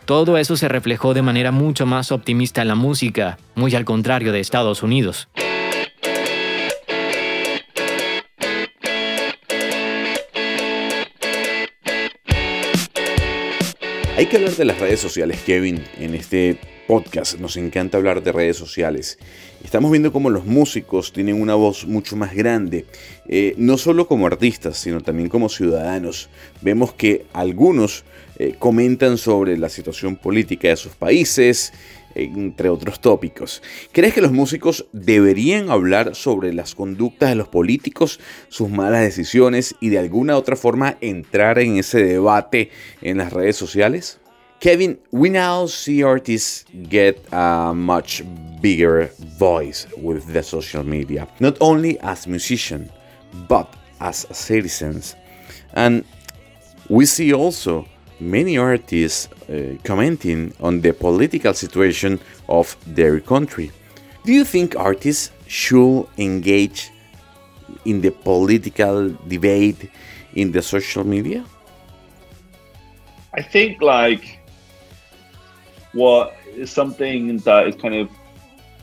Todo 0.04 0.36
eso 0.36 0.56
se 0.56 0.66
reflejó 0.66 1.14
de 1.14 1.22
manera 1.22 1.52
mucho 1.52 1.86
más 1.86 2.10
optimista 2.10 2.60
en 2.60 2.66
la 2.66 2.74
música, 2.74 3.38
muy 3.54 3.72
al 3.76 3.84
contrario 3.84 4.32
de 4.32 4.40
Estados 4.40 4.82
Unidos. 4.82 5.28
Hay 14.16 14.24
que 14.24 14.38
hablar 14.38 14.52
de 14.52 14.64
las 14.64 14.80
redes 14.80 14.98
sociales, 14.98 15.42
Kevin. 15.44 15.84
En 15.98 16.14
este 16.14 16.56
podcast 16.86 17.38
nos 17.38 17.58
encanta 17.58 17.98
hablar 17.98 18.22
de 18.22 18.32
redes 18.32 18.56
sociales. 18.56 19.18
Estamos 19.62 19.90
viendo 19.90 20.10
cómo 20.10 20.30
los 20.30 20.46
músicos 20.46 21.12
tienen 21.12 21.38
una 21.38 21.54
voz 21.54 21.86
mucho 21.86 22.16
más 22.16 22.34
grande, 22.34 22.86
eh, 23.28 23.52
no 23.58 23.76
solo 23.76 24.08
como 24.08 24.26
artistas, 24.26 24.78
sino 24.78 25.02
también 25.02 25.28
como 25.28 25.50
ciudadanos. 25.50 26.30
Vemos 26.62 26.94
que 26.94 27.26
algunos 27.34 28.04
eh, 28.38 28.54
comentan 28.58 29.18
sobre 29.18 29.58
la 29.58 29.68
situación 29.68 30.16
política 30.16 30.68
de 30.68 30.76
sus 30.76 30.94
países, 30.94 31.74
entre 32.16 32.68
otros 32.68 33.00
tópicos. 33.00 33.62
¿Crees 33.92 34.14
que 34.14 34.20
los 34.20 34.32
músicos 34.32 34.86
deberían 34.92 35.70
hablar 35.70 36.14
sobre 36.14 36.52
las 36.52 36.74
conductas 36.74 37.28
de 37.28 37.34
los 37.34 37.48
políticos, 37.48 38.20
sus 38.48 38.68
malas 38.68 39.02
decisiones 39.02 39.74
y 39.80 39.90
de 39.90 39.98
alguna 39.98 40.36
otra 40.36 40.56
forma 40.56 40.96
entrar 41.00 41.58
en 41.58 41.76
ese 41.76 42.02
debate 42.02 42.70
en 43.02 43.18
las 43.18 43.32
redes 43.32 43.56
sociales? 43.56 44.18
Kevin, 44.58 44.98
we 45.12 45.28
now 45.28 45.66
see 45.66 46.02
artists 46.02 46.64
get 46.88 47.22
a 47.30 47.74
much 47.74 48.22
bigger 48.62 49.10
voice 49.38 49.86
with 49.98 50.32
the 50.32 50.42
social 50.42 50.82
media, 50.82 51.28
not 51.40 51.56
only 51.60 51.98
as 52.00 52.26
musicians, 52.26 52.90
but 53.48 53.68
as 54.00 54.26
citizens. 54.32 55.14
And 55.74 56.04
we 56.88 57.04
see 57.04 57.34
also 57.34 57.86
many 58.20 58.58
artists 58.58 59.28
uh, 59.48 59.76
commenting 59.84 60.52
on 60.60 60.80
the 60.80 60.92
political 60.92 61.54
situation 61.54 62.20
of 62.48 62.76
their 62.86 63.20
country. 63.20 63.70
Do 64.24 64.32
you 64.32 64.44
think 64.44 64.74
artists 64.76 65.30
should 65.46 66.06
engage 66.18 66.90
in 67.84 68.00
the 68.00 68.10
political 68.10 69.14
debate 69.28 69.90
in 70.34 70.52
the 70.52 70.62
social 70.62 71.04
media? 71.04 71.44
I 73.34 73.42
think 73.42 73.82
like 73.82 74.40
what 75.92 76.34
is 76.56 76.70
something 76.70 77.38
that 77.40 77.68
is 77.68 77.76
kind 77.76 77.94
of 77.94 78.08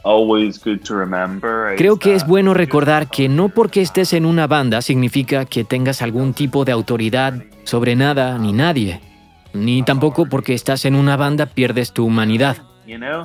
always 0.04 0.62
good 0.62 0.84
to 0.84 0.96
remember. 0.96 1.76
Creo 1.76 1.98
que 1.98 2.14
es 2.16 2.26
bueno 2.28 2.54
recordar 2.54 3.10
que 3.10 3.30
no 3.30 3.50
porque 3.50 3.82
estés 3.82 4.14
en 4.14 4.26
una 4.26 4.48
banda 4.48 4.82
significa 4.82 5.46
que 5.46 5.64
tengas 5.64 6.02
algún 6.02 6.34
tipo 6.34 6.66
de 6.66 6.72
autoridad 6.72 7.44
sobre 7.64 7.96
nada 7.96 8.38
ni 8.38 8.54
nadie. 8.54 9.02
Ni 9.54 9.84
tampoco 9.84 10.26
porque 10.28 10.54
estás 10.54 10.86
en 10.86 10.96
una 10.96 11.16
banda 11.16 11.46
pierdes 11.46 11.94
tu 11.94 12.06
humanidad. 12.06 12.58
you 12.86 12.98
know 12.98 13.22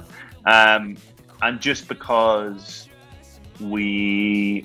um 0.47 0.95
and 1.41 1.61
just 1.61 1.89
because 1.89 2.89
we 3.61 4.65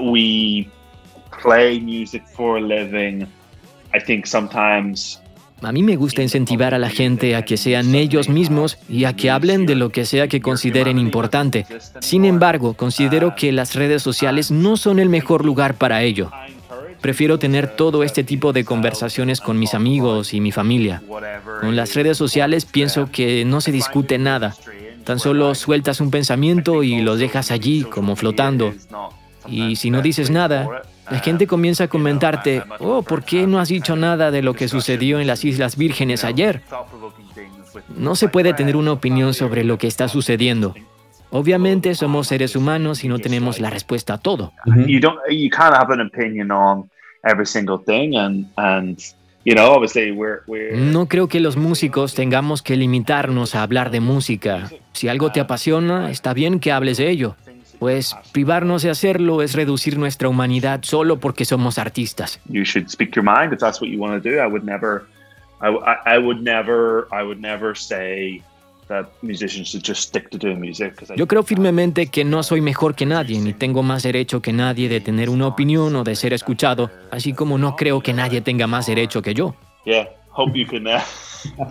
we 0.00 0.68
play 1.42 1.80
music 1.80 2.22
for 2.34 2.58
a 2.58 2.60
living 2.60 3.26
i 3.94 4.00
think 4.04 4.26
sometimes 4.26 5.20
A 5.62 5.72
mí 5.72 5.82
me 5.82 5.96
gusta 5.96 6.22
incentivar 6.22 6.74
a 6.74 6.78
la 6.78 6.90
gente 6.90 7.34
a 7.34 7.42
que 7.42 7.56
sean 7.56 7.94
ellos 7.94 8.28
mismos 8.28 8.76
y 8.90 9.04
a 9.06 9.14
que 9.14 9.30
hablen 9.30 9.64
de 9.64 9.74
lo 9.74 9.88
que 9.88 10.04
sea 10.04 10.28
que 10.28 10.42
consideren 10.42 10.98
importante. 10.98 11.64
Sin 12.00 12.26
embargo, 12.26 12.74
considero 12.74 13.34
que 13.34 13.52
las 13.52 13.74
redes 13.74 14.02
sociales 14.02 14.50
no 14.50 14.76
son 14.76 14.98
el 14.98 15.08
mejor 15.08 15.46
lugar 15.46 15.74
para 15.74 16.02
ello. 16.02 16.30
Prefiero 17.06 17.38
tener 17.38 17.68
todo 17.68 18.02
este 18.02 18.24
tipo 18.24 18.52
de 18.52 18.64
conversaciones 18.64 19.40
con 19.40 19.60
mis 19.60 19.74
amigos 19.74 20.34
y 20.34 20.40
mi 20.40 20.50
familia. 20.50 21.04
Con 21.60 21.76
las 21.76 21.94
redes 21.94 22.18
sociales 22.18 22.64
pienso 22.64 23.12
que 23.12 23.44
no 23.44 23.60
se 23.60 23.70
discute 23.70 24.18
nada. 24.18 24.56
Tan 25.04 25.20
solo 25.20 25.54
sueltas 25.54 26.00
un 26.00 26.10
pensamiento 26.10 26.82
y 26.82 27.02
lo 27.02 27.16
dejas 27.16 27.52
allí 27.52 27.84
como 27.84 28.16
flotando. 28.16 28.74
Y 29.46 29.76
si 29.76 29.92
no 29.92 30.02
dices 30.02 30.32
nada, 30.32 30.82
la 31.08 31.20
gente 31.20 31.46
comienza 31.46 31.84
a 31.84 31.88
comentarte, 31.88 32.64
oh, 32.80 33.02
¿por 33.02 33.22
qué 33.22 33.46
no 33.46 33.60
has 33.60 33.68
dicho 33.68 33.94
nada 33.94 34.32
de 34.32 34.42
lo 34.42 34.54
que 34.54 34.66
sucedió 34.66 35.20
en 35.20 35.28
las 35.28 35.44
Islas 35.44 35.76
Vírgenes 35.76 36.24
ayer? 36.24 36.62
No 37.96 38.16
se 38.16 38.26
puede 38.26 38.52
tener 38.52 38.74
una 38.74 38.90
opinión 38.90 39.32
sobre 39.32 39.62
lo 39.62 39.78
que 39.78 39.86
está 39.86 40.08
sucediendo. 40.08 40.74
Obviamente 41.30 41.94
somos 41.94 42.26
seres 42.26 42.56
humanos 42.56 43.04
y 43.04 43.08
no 43.08 43.20
tenemos 43.20 43.60
la 43.60 43.70
respuesta 43.70 44.14
a 44.14 44.18
todo. 44.18 44.52
you 44.88 44.98
don't 44.98 45.20
every 47.26 47.46
single 47.46 47.78
thing 47.78 48.16
and 48.16 48.46
and 48.56 48.98
you 49.44 49.54
know 49.54 49.72
obviously 49.72 50.12
we're 50.12 50.42
we're 50.46 50.76
No 50.76 51.06
creo 51.06 51.28
que 51.28 51.40
los 51.40 51.56
músicos 51.56 52.14
tengamos 52.14 52.62
que 52.62 52.76
limitarnos 52.76 53.54
a 53.54 53.62
hablar 53.62 53.90
de 53.90 54.00
música. 54.00 54.70
Si 54.92 55.08
algo 55.08 55.30
te 55.32 55.40
apasiona, 55.40 56.10
está 56.10 56.32
bien 56.32 56.58
que 56.60 56.72
hables 56.72 56.96
de 56.98 57.10
ello. 57.10 57.36
Pues 57.78 58.16
privarnos 58.32 58.82
de 58.82 58.88
hacerlo 58.88 59.42
es 59.42 59.52
reducir 59.52 59.98
nuestra 59.98 60.28
humanidad 60.28 60.80
solo 60.82 61.18
porque 61.18 61.44
somos 61.44 61.78
artistas. 61.78 62.40
you 62.48 62.64
should 62.64 62.88
speak 62.88 63.14
your 63.14 63.24
mind 63.24 63.52
if 63.52 63.58
that's 63.58 63.80
what 63.82 63.90
you 63.90 63.98
want 64.00 64.22
to 64.22 64.30
do 64.30 64.38
i 64.40 64.46
would 64.46 64.64
never 64.64 65.06
I, 65.60 65.68
I, 65.68 66.14
I 66.14 66.18
would 66.18 66.42
never 66.42 67.06
i 67.12 67.22
would 67.22 67.38
never 67.38 67.74
say 67.76 68.42
Yo 71.16 71.26
creo 71.26 71.42
firmemente 71.42 72.06
que 72.06 72.24
no 72.24 72.42
soy 72.42 72.60
mejor 72.60 72.94
que 72.94 73.06
nadie, 73.06 73.40
ni 73.40 73.52
tengo 73.52 73.82
más 73.82 74.02
derecho 74.02 74.40
que 74.40 74.52
nadie 74.52 74.88
de 74.88 75.00
tener 75.00 75.28
una 75.28 75.48
opinión 75.48 75.96
o 75.96 76.04
de 76.04 76.14
ser 76.14 76.32
escuchado, 76.32 76.90
así 77.10 77.32
como 77.32 77.58
no 77.58 77.74
creo 77.76 78.00
que 78.00 78.12
nadie 78.12 78.40
tenga 78.40 78.66
más 78.66 78.86
derecho 78.86 79.22
que 79.22 79.34
yo. 79.34 79.54
yeah 79.84 80.06
hope 80.36 80.58
you 80.58 80.66
can 80.66 80.86
uh, 80.86 81.00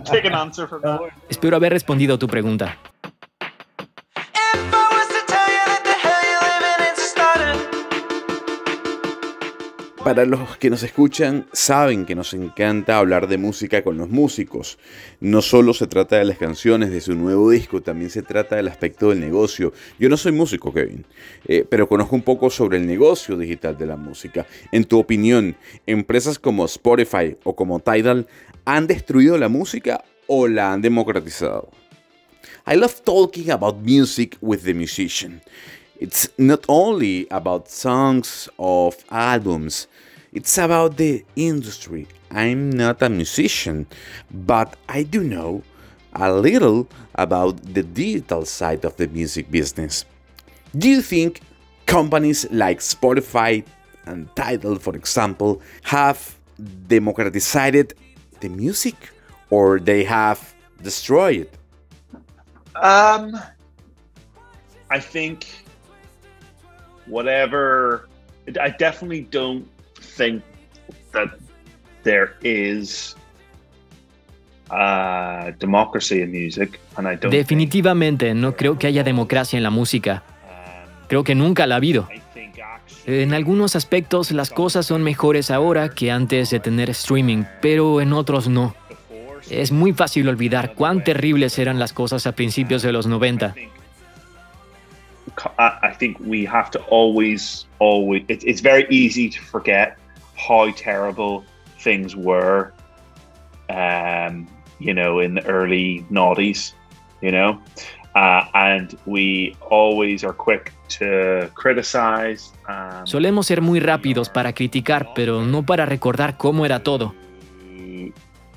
take 0.04 0.26
an 0.26 0.34
answer 0.34 0.66
from 0.68 0.82
that 0.82 1.00
Espero 1.28 1.56
haber 1.56 1.72
respondido 1.72 2.14
a 2.14 2.18
tu 2.18 2.26
pregunta. 2.26 2.76
Para 10.06 10.24
los 10.24 10.56
que 10.58 10.70
nos 10.70 10.84
escuchan, 10.84 11.48
saben 11.52 12.06
que 12.06 12.14
nos 12.14 12.32
encanta 12.32 12.96
hablar 12.96 13.26
de 13.26 13.38
música 13.38 13.82
con 13.82 13.98
los 13.98 14.08
músicos. 14.08 14.78
No 15.18 15.42
solo 15.42 15.74
se 15.74 15.88
trata 15.88 16.14
de 16.14 16.24
las 16.24 16.38
canciones 16.38 16.92
de 16.92 17.00
su 17.00 17.16
nuevo 17.16 17.50
disco, 17.50 17.82
también 17.82 18.10
se 18.10 18.22
trata 18.22 18.54
del 18.54 18.68
aspecto 18.68 19.08
del 19.08 19.18
negocio. 19.18 19.72
Yo 19.98 20.08
no 20.08 20.16
soy 20.16 20.30
músico, 20.30 20.72
Kevin, 20.72 21.04
eh, 21.48 21.66
pero 21.68 21.88
conozco 21.88 22.14
un 22.14 22.22
poco 22.22 22.50
sobre 22.50 22.78
el 22.78 22.86
negocio 22.86 23.36
digital 23.36 23.76
de 23.76 23.86
la 23.86 23.96
música. 23.96 24.46
En 24.70 24.84
tu 24.84 24.96
opinión, 24.96 25.56
¿empresas 25.86 26.38
como 26.38 26.66
Spotify 26.66 27.36
o 27.42 27.56
como 27.56 27.80
Tidal 27.80 28.28
han 28.64 28.86
destruido 28.86 29.36
la 29.38 29.48
música 29.48 30.04
o 30.28 30.46
la 30.46 30.72
han 30.72 30.82
democratizado? 30.82 31.68
I 32.64 32.76
love 32.76 33.02
talking 33.02 33.50
about 33.50 33.78
music 33.84 34.38
with 34.40 34.60
the 34.60 34.72
musician. 34.72 35.42
It's 35.98 36.28
not 36.36 36.64
only 36.68 37.26
about 37.30 37.70
songs 37.70 38.48
of 38.58 38.96
albums, 39.10 39.86
it's 40.32 40.58
about 40.58 40.98
the 40.98 41.24
industry. 41.36 42.06
I'm 42.30 42.70
not 42.70 43.00
a 43.00 43.08
musician, 43.08 43.86
but 44.30 44.76
I 44.88 45.04
do 45.04 45.24
know 45.24 45.62
a 46.12 46.30
little 46.32 46.86
about 47.14 47.62
the 47.74 47.82
digital 47.82 48.44
side 48.44 48.84
of 48.84 48.96
the 48.96 49.08
music 49.08 49.50
business. 49.50 50.04
Do 50.76 50.88
you 50.90 51.00
think 51.00 51.40
companies 51.86 52.46
like 52.50 52.80
Spotify 52.80 53.64
and 54.04 54.28
Tidal, 54.36 54.76
for 54.76 54.94
example, 54.94 55.62
have 55.82 56.36
democratized 56.88 57.94
the 58.40 58.48
music 58.48 58.96
or 59.48 59.78
they 59.78 60.04
have 60.04 60.54
destroyed 60.82 61.48
it? 61.48 61.58
Um, 62.76 63.40
I 64.90 65.00
think 65.00 65.46
whatever. 67.08 68.08
I 68.60 68.70
definitely 68.78 69.26
don't 69.30 69.66
think 70.00 70.42
that 71.12 71.30
there 72.04 72.36
is 72.42 73.16
uh, 74.70 75.52
democracy 75.58 76.22
in 76.22 76.30
music, 76.30 76.80
and 76.96 77.08
I 77.08 77.16
don't. 77.16 77.30
Definitivamente 77.30 78.34
no 78.34 78.56
creo 78.56 78.78
que 78.78 78.86
haya 78.86 79.02
democracia 79.02 79.56
en 79.56 79.62
la 79.62 79.70
música. 79.70 80.22
Creo 81.08 81.22
que 81.22 81.34
nunca 81.34 81.66
la 81.66 81.76
ha 81.76 81.78
habido. 81.78 82.08
En 83.06 83.34
algunos 83.34 83.76
aspectos 83.76 84.32
las 84.32 84.50
cosas 84.50 84.86
son 84.86 85.02
mejores 85.02 85.52
ahora 85.52 85.88
que 85.90 86.10
antes 86.10 86.50
de 86.50 86.58
tener 86.58 86.90
streaming, 86.90 87.44
pero 87.62 88.00
en 88.00 88.12
otros 88.12 88.48
no. 88.48 88.74
Es 89.48 89.70
muy 89.70 89.92
fácil 89.92 90.28
olvidar 90.28 90.74
cuán 90.74 91.04
terribles 91.04 91.58
eran 91.60 91.78
las 91.78 91.92
cosas 91.92 92.26
a 92.26 92.32
principios 92.32 92.82
de 92.82 92.90
los 92.90 93.06
90. 93.06 93.54
I 95.58 95.94
think 95.98 96.18
we 96.20 96.44
have 96.46 96.70
to 96.72 96.82
always, 96.84 97.66
always. 97.78 98.24
It, 98.28 98.42
it's 98.44 98.60
very 98.60 98.86
easy 98.90 99.28
to 99.30 99.40
forget 99.40 99.98
how 100.36 100.70
terrible 100.72 101.44
things 101.80 102.16
were. 102.16 102.72
Um, 103.68 104.46
you 104.78 104.94
know, 104.94 105.20
in 105.20 105.34
the 105.34 105.44
early 105.46 106.06
noughties. 106.10 106.72
You 107.22 107.32
know, 107.32 107.60
uh, 108.14 108.44
and 108.54 108.96
we 109.06 109.56
always 109.70 110.22
are 110.22 110.34
quick 110.34 110.72
to 110.98 111.50
criticize. 111.54 112.52
Um, 112.68 113.06
Solemos 113.06 113.46
ser 113.46 113.62
muy 113.62 113.80
rápidos 113.80 114.28
para 114.28 114.52
criticar, 114.52 115.14
pero 115.14 115.44
no 115.44 115.64
para 115.64 115.86
recordar 115.86 116.36
cómo 116.36 116.66
era 116.66 116.82
todo. 116.82 117.14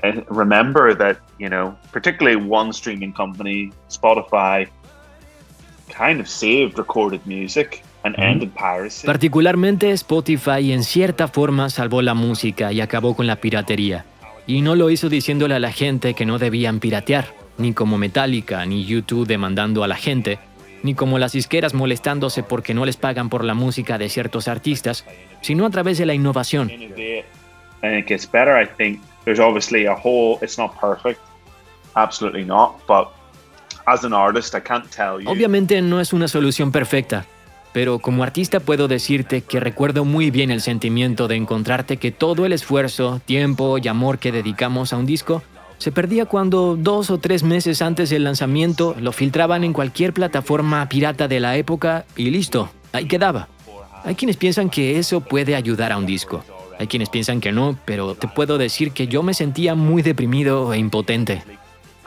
and 0.03 0.25
remember 0.29 0.95
that 0.95 1.17
you 1.39 1.49
know, 1.49 1.75
particularly 1.91 2.37
one 2.37 2.71
streaming 2.71 3.13
company, 3.13 3.71
Spotify, 3.89 4.67
kind 5.99 6.21
of 6.21 6.27
saved 6.27 6.77
recorded 6.77 7.21
music 7.25 7.83
and 8.03 8.17
ended 8.17 8.51
piracy. 8.53 9.05
Particularmente 9.05 9.91
Spotify 9.91 10.71
en 10.71 10.83
cierta 10.83 11.27
forma 11.27 11.69
salvó 11.69 12.01
la 12.01 12.13
música 12.13 12.71
y 12.71 12.81
acabó 12.81 13.15
con 13.15 13.27
la 13.27 13.35
piratería. 13.35 14.05
Y 14.47 14.61
no 14.61 14.75
lo 14.75 14.89
hizo 14.89 15.09
diciéndole 15.09 15.55
a 15.55 15.59
la 15.59 15.71
gente 15.71 16.13
que 16.13 16.25
no 16.25 16.39
debían 16.39 16.79
piratear, 16.79 17.33
ni 17.57 17.73
como 17.73 17.97
Metallica, 17.97 18.65
ni 18.65 18.85
YouTube 18.85 19.27
demandando 19.27 19.83
a 19.83 19.87
la 19.87 19.95
gente, 19.95 20.39
ni 20.81 20.95
como 20.95 21.19
las 21.19 21.33
disqueras 21.33 21.73
molestándose 21.73 22.41
porque 22.41 22.73
no 22.73 22.85
les 22.85 22.97
pagan 22.97 23.29
por 23.29 23.43
la 23.43 23.53
música 23.53 23.97
de 23.97 24.09
ciertos 24.09 24.47
artistas, 24.47 25.05
sino 25.41 25.65
a 25.65 25.69
través 25.69 25.97
de 25.97 26.05
la 26.05 26.13
innovación. 26.13 26.69
innovate 26.69 27.25
and 27.81 27.95
it 27.95 28.07
gets 28.07 28.25
better. 28.25 28.55
I 28.55 28.65
think 28.65 29.01
there's 29.25 29.39
obviously 29.39 29.85
a 29.85 29.95
whole. 29.95 30.39
It's 30.41 30.57
not 30.57 30.75
perfect, 30.77 31.19
absolutely 31.95 32.43
not. 32.43 32.79
But 32.87 33.13
Obviamente 35.25 35.81
no 35.81 35.99
es 35.99 36.13
una 36.13 36.27
solución 36.27 36.71
perfecta, 36.71 37.25
pero 37.73 37.99
como 37.99 38.23
artista 38.23 38.59
puedo 38.59 38.87
decirte 38.87 39.41
que 39.41 39.59
recuerdo 39.59 40.05
muy 40.05 40.31
bien 40.31 40.51
el 40.51 40.61
sentimiento 40.61 41.27
de 41.27 41.35
encontrarte 41.35 41.97
que 41.97 42.11
todo 42.11 42.45
el 42.45 42.53
esfuerzo, 42.53 43.21
tiempo 43.25 43.77
y 43.77 43.87
amor 43.87 44.19
que 44.19 44.31
dedicamos 44.31 44.93
a 44.93 44.97
un 44.97 45.05
disco 45.05 45.43
se 45.79 45.93
perdía 45.93 46.25
cuando 46.25 46.75
dos 46.75 47.09
o 47.09 47.19
tres 47.19 47.41
meses 47.43 47.81
antes 47.81 48.09
del 48.09 48.25
lanzamiento 48.25 48.95
lo 48.99 49.13
filtraban 49.13 49.63
en 49.63 49.71
cualquier 49.71 50.13
plataforma 50.13 50.87
pirata 50.89 51.29
de 51.29 51.39
la 51.39 51.55
época 51.55 52.05
y 52.17 52.29
listo, 52.29 52.69
ahí 52.91 53.05
quedaba. 53.05 53.47
Hay 54.03 54.15
quienes 54.15 54.37
piensan 54.37 54.69
que 54.69 54.99
eso 54.99 55.21
puede 55.21 55.55
ayudar 55.55 55.91
a 55.91 55.97
un 55.97 56.05
disco. 56.05 56.43
Hay 56.79 56.87
quienes 56.87 57.09
piensan 57.09 57.41
que 57.41 57.51
no, 57.51 57.77
pero 57.85 58.15
te 58.15 58.27
puedo 58.27 58.57
decir 58.57 58.91
que 58.91 59.07
yo 59.07 59.23
me 59.23 59.33
sentía 59.33 59.75
muy 59.75 60.01
deprimido 60.01 60.73
e 60.73 60.77
impotente. 60.77 61.43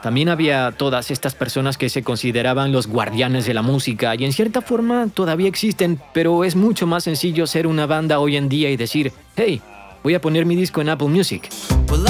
También 0.03 0.27
había 0.27 0.73
todas 0.73 1.11
estas 1.11 1.33
personas 1.33 1.77
que 1.77 1.87
se 1.87 2.03
consideraban 2.03 2.73
los 2.73 2.87
guardianes 2.87 3.45
de 3.45 3.53
la 3.53 3.61
música 3.61 4.13
y 4.15 4.25
en 4.25 4.33
cierta 4.33 4.61
forma 4.61 5.07
todavía 5.07 5.47
existen, 5.47 5.97
pero 6.13 6.43
es 6.43 6.57
mucho 6.57 6.85
más 6.85 7.05
sencillo 7.05 7.47
ser 7.47 7.65
una 7.67 7.85
banda 7.85 8.19
hoy 8.19 8.35
en 8.35 8.49
día 8.49 8.69
y 8.69 8.75
decir, 8.75 9.13
hey, 9.37 9.61
voy 10.03 10.13
a 10.13 10.19
poner 10.19 10.45
mi 10.45 10.57
disco 10.57 10.81
en 10.81 10.89
Apple 10.89 11.07
Music. 11.07 11.49
Well. 11.89 12.03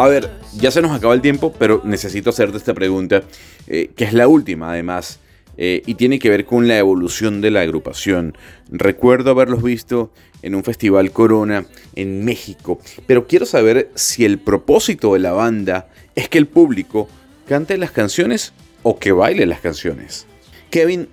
A 0.00 0.08
ver, 0.08 0.30
ya 0.54 0.70
se 0.70 0.80
nos 0.80 0.92
acaba 0.92 1.12
el 1.12 1.20
tiempo, 1.20 1.52
pero 1.58 1.82
necesito 1.84 2.30
hacerte 2.30 2.56
esta 2.56 2.72
pregunta, 2.72 3.22
eh, 3.66 3.90
que 3.94 4.04
es 4.04 4.14
la 4.14 4.28
última 4.28 4.72
además, 4.72 5.18
eh, 5.56 5.82
y 5.86 5.94
tiene 5.94 6.18
que 6.18 6.30
ver 6.30 6.44
con 6.44 6.68
la 6.68 6.78
evolución 6.78 7.40
de 7.40 7.50
la 7.50 7.60
agrupación. 7.60 8.36
Recuerdo 8.70 9.30
haberlos 9.30 9.62
visto 9.62 10.12
en 10.42 10.54
un 10.54 10.64
festival 10.64 11.12
Corona 11.12 11.66
en 11.94 12.24
México, 12.24 12.80
pero 13.06 13.26
quiero 13.26 13.46
saber 13.46 13.90
si 13.94 14.24
el 14.24 14.38
propósito 14.38 15.14
de 15.14 15.20
la 15.20 15.32
banda 15.32 15.88
es 16.14 16.28
que 16.28 16.38
el 16.38 16.46
público 16.46 17.08
cante 17.46 17.76
las 17.76 17.90
canciones 17.90 18.52
o 18.82 18.98
que 18.98 19.12
baile 19.12 19.46
las 19.46 19.60
canciones. 19.60 20.26
Kevin, 20.70 21.08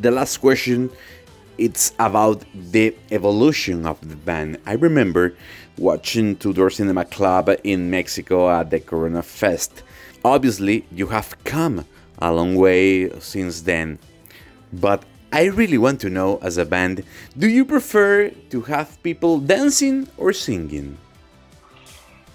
the 0.00 0.10
last 0.10 0.38
question 0.40 0.90
it's 1.58 1.92
about 1.98 2.44
the 2.54 2.94
evolution 3.10 3.84
of 3.84 3.98
the 4.08 4.16
band. 4.16 4.58
I 4.64 4.74
remember 4.74 5.34
watching 5.76 6.36
Tudor 6.36 6.70
Cinema 6.70 7.04
Club 7.04 7.50
in 7.64 7.90
Mexico 7.90 8.48
at 8.48 8.70
the 8.70 8.80
Corona 8.80 9.22
Fest. 9.22 9.82
Obviously, 10.24 10.86
you 10.92 11.08
have 11.08 11.36
come 11.44 11.84
a 12.20 12.32
long 12.32 12.56
way 12.56 13.10
since 13.20 13.62
then. 13.62 13.98
But 14.72 15.04
I 15.32 15.48
really 15.48 15.78
want 15.78 16.00
to 16.00 16.08
know 16.08 16.38
as 16.42 16.58
a 16.58 16.64
band, 16.64 17.04
do 17.36 17.48
you 17.48 17.64
prefer 17.64 18.30
to 18.50 18.62
have 18.62 19.02
people 19.02 19.38
dancing 19.38 20.08
or 20.16 20.32
singing? 20.32 20.96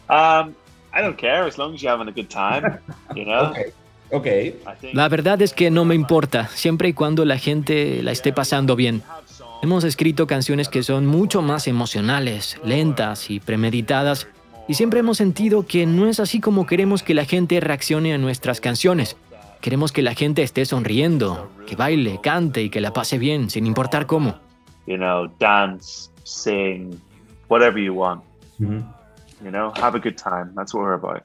Um, 0.09 0.55
I 0.93 1.01
don't 1.01 1.17
care 1.17 1.45
as 1.47 1.57
long 1.57 1.73
as 1.73 1.81
you're 1.81 1.91
having 1.91 2.07
a 2.07 2.11
good 2.11 2.29
time. 2.29 2.79
You 3.15 3.25
know. 3.25 3.51
Okay. 3.51 3.71
Okay. 4.11 4.55
La 4.93 5.09
verdad 5.09 5.41
es 5.41 5.53
que 5.53 5.71
no 5.71 5.85
me 5.85 5.95
importa, 5.95 6.47
siempre 6.53 6.89
y 6.89 6.93
cuando 6.93 7.25
la 7.25 7.39
gente 7.39 8.03
la 8.03 8.11
esté 8.11 8.31
pasando 8.31 8.75
bien. 8.75 9.01
Hemos 9.63 9.83
escrito 9.83 10.27
canciones 10.27 10.69
que 10.69 10.83
son 10.83 11.07
mucho 11.07 11.41
más 11.41 11.67
emocionales, 11.67 12.57
lentas 12.63 13.31
y 13.31 13.39
premeditadas, 13.39 14.27
y 14.67 14.75
siempre 14.75 14.99
hemos 14.99 15.17
sentido 15.17 15.65
que 15.65 15.85
no 15.85 16.07
es 16.07 16.19
así 16.19 16.39
como 16.39 16.67
queremos 16.67 17.01
que 17.01 17.13
la 17.13 17.25
gente 17.25 17.59
reaccione 17.59 18.13
a 18.13 18.17
nuestras 18.19 18.61
canciones. 18.61 19.15
Queremos 19.63 19.93
que 19.93 20.01
la 20.01 20.13
gente 20.13 20.43
esté 20.43 20.65
sonriendo, 20.65 21.49
que 21.65 21.77
baile, 21.77 22.19
cante 22.21 22.61
y 22.61 22.69
que 22.69 22.81
la 22.81 22.91
pase 22.91 23.17
bien, 23.17 23.49
sin 23.49 23.65
importar 23.65 24.05
cómo. 24.07 24.35
you 24.85 24.97
know, 24.97 25.27
dance, 25.39 26.09
sing, 26.25 26.99
whatever 27.47 27.79
you 27.79 27.93
want. 27.93 28.21
You 28.59 29.51
know, 29.51 29.71
have 29.77 29.95
a 29.95 29.99
good 29.99 30.17
time. 30.17 30.53
That's 30.55 30.73
what 30.73 30.83
we're 30.83 30.93
about. 30.93 31.23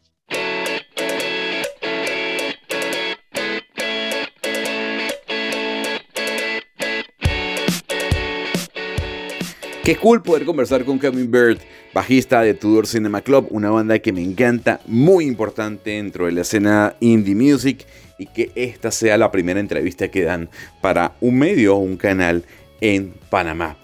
Qué 9.89 9.97
cool 9.97 10.21
poder 10.21 10.45
conversar 10.45 10.85
con 10.85 10.99
Kevin 10.99 11.31
Bird, 11.31 11.61
bajista 11.95 12.43
de 12.43 12.53
Tudor 12.53 12.87
Cinema 12.87 13.23
Club, 13.23 13.47
una 13.49 13.71
banda 13.71 13.99
que 14.01 14.13
me 14.13 14.23
encanta, 14.23 14.81
muy 14.87 15.25
importante 15.25 15.93
dentro 15.93 16.27
de 16.27 16.33
la 16.33 16.43
escena 16.43 16.95
indie 17.01 17.35
music 17.35 17.87
y 18.19 18.27
que 18.27 18.53
esta 18.55 18.91
sea 18.91 19.17
la 19.17 19.31
primera 19.31 19.61
entrevista 19.61 20.09
que 20.09 20.25
dan 20.25 20.51
para 20.83 21.17
un 21.23 21.39
medio 21.39 21.77
o 21.77 21.79
un 21.79 21.97
canal 21.97 22.45
en 22.83 23.15
Panamá. 23.31 23.79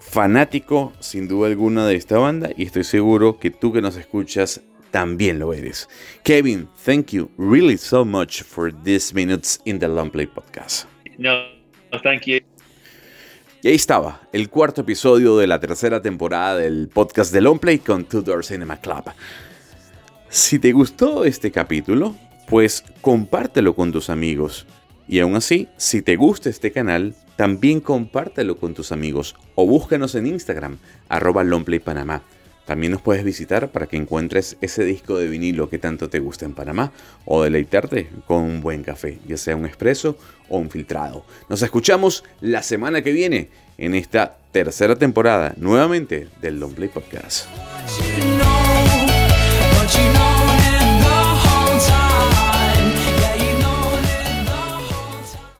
Fanático 0.00 0.94
sin 0.98 1.28
duda 1.28 1.48
alguna 1.48 1.86
de 1.86 1.96
esta 1.96 2.16
banda 2.16 2.48
y 2.56 2.62
estoy 2.62 2.84
seguro 2.84 3.38
que 3.38 3.50
tú 3.50 3.70
que 3.70 3.82
nos 3.82 3.98
escuchas 3.98 4.62
también 4.90 5.38
lo 5.38 5.52
eres. 5.52 5.90
Kevin, 6.22 6.68
thank 6.86 7.08
you 7.08 7.30
really 7.36 7.76
so 7.76 8.02
much 8.02 8.42
for 8.42 8.72
these 8.72 9.12
minutes 9.12 9.60
in 9.66 9.78
the 9.78 9.88
Long 9.88 10.10
Play 10.10 10.26
podcast. 10.26 10.86
No, 11.18 11.34
no, 11.92 12.00
thank 12.02 12.22
you. 12.22 12.40
Y 13.64 13.68
ahí 13.68 13.76
estaba, 13.76 14.20
el 14.30 14.50
cuarto 14.50 14.82
episodio 14.82 15.38
de 15.38 15.46
la 15.46 15.58
tercera 15.58 16.02
temporada 16.02 16.58
del 16.58 16.90
podcast 16.92 17.32
de 17.32 17.40
Longplay 17.40 17.78
con 17.78 18.04
Tudor 18.04 18.44
Cinema 18.44 18.78
Club. 18.78 19.04
Si 20.28 20.58
te 20.58 20.72
gustó 20.72 21.24
este 21.24 21.50
capítulo, 21.50 22.14
pues 22.46 22.84
compártelo 23.00 23.74
con 23.74 23.90
tus 23.90 24.10
amigos. 24.10 24.66
Y 25.08 25.20
aún 25.20 25.34
así, 25.34 25.68
si 25.78 26.02
te 26.02 26.16
gusta 26.16 26.50
este 26.50 26.72
canal, 26.72 27.14
también 27.36 27.80
compártelo 27.80 28.58
con 28.58 28.74
tus 28.74 28.92
amigos 28.92 29.34
o 29.54 29.66
búscanos 29.66 30.14
en 30.14 30.26
Instagram, 30.26 30.76
arroba 31.08 31.42
Panamá. 31.82 32.22
También 32.64 32.92
nos 32.92 33.02
puedes 33.02 33.24
visitar 33.24 33.68
para 33.68 33.86
que 33.86 33.96
encuentres 33.96 34.56
ese 34.60 34.84
disco 34.84 35.18
de 35.18 35.28
vinilo 35.28 35.68
que 35.68 35.78
tanto 35.78 36.08
te 36.08 36.18
gusta 36.18 36.44
en 36.44 36.54
Panamá 36.54 36.92
o 37.24 37.42
deleitarte 37.42 38.08
con 38.26 38.42
un 38.42 38.60
buen 38.60 38.82
café, 38.82 39.18
ya 39.26 39.36
sea 39.36 39.56
un 39.56 39.66
expreso 39.66 40.16
o 40.48 40.58
un 40.58 40.70
filtrado. 40.70 41.24
Nos 41.48 41.62
escuchamos 41.62 42.24
la 42.40 42.62
semana 42.62 43.02
que 43.02 43.12
viene 43.12 43.50
en 43.76 43.94
esta 43.94 44.36
tercera 44.52 44.96
temporada 44.96 45.54
nuevamente 45.56 46.28
del 46.40 46.60
Long 46.60 46.74
Play 46.74 46.88
Podcast. 46.88 47.46